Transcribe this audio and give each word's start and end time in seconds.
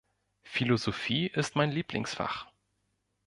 Philosophie 0.41 1.27
ist 1.27 1.55
mein 1.55 1.69
Lieblingsfach. 1.69 2.47